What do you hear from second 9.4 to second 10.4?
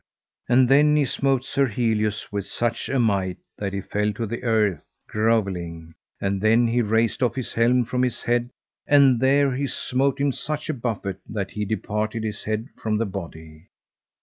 he smote him